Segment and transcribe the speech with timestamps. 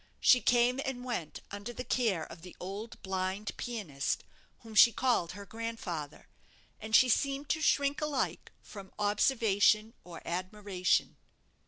[0.19, 4.23] She came and went under the care of the old blind pianist,
[4.61, 6.27] whom she called her grandfather,
[6.79, 11.17] and she seemed to shrink alike from observation or admiration.